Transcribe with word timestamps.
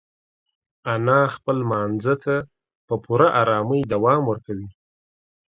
انا 0.93 1.19
خپل 1.35 1.55
لمانځه 1.63 2.13
ته 2.23 2.35
په 2.87 2.95
پوره 3.03 3.27
ارامۍ 3.41 3.81
دوام 3.93 4.21
ورکوي. 4.31 4.69